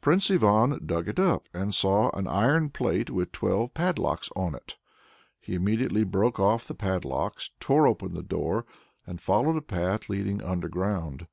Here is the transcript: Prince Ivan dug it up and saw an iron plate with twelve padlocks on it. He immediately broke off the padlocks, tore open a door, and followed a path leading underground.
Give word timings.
Prince 0.00 0.30
Ivan 0.30 0.86
dug 0.86 1.06
it 1.06 1.18
up 1.20 1.50
and 1.52 1.74
saw 1.74 2.08
an 2.16 2.26
iron 2.26 2.70
plate 2.70 3.10
with 3.10 3.30
twelve 3.30 3.74
padlocks 3.74 4.30
on 4.34 4.54
it. 4.54 4.78
He 5.38 5.54
immediately 5.54 6.02
broke 6.02 6.40
off 6.40 6.66
the 6.66 6.74
padlocks, 6.74 7.50
tore 7.60 7.86
open 7.86 8.16
a 8.16 8.22
door, 8.22 8.64
and 9.06 9.20
followed 9.20 9.58
a 9.58 9.60
path 9.60 10.08
leading 10.08 10.42
underground. 10.42 11.26